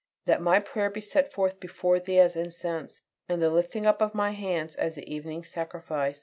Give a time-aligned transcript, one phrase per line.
[0.25, 4.15] "LET MY PRAYER BE SET FORTH BEFORE THEE AS INCENSE: AND THE LIFTING UP OF
[4.15, 6.19] MY HANDS AS THE EVENING SACRIFICE."